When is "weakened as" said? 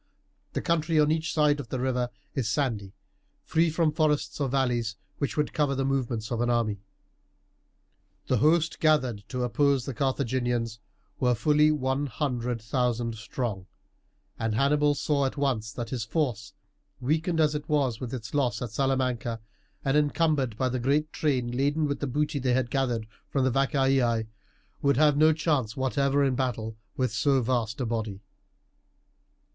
16.99-17.53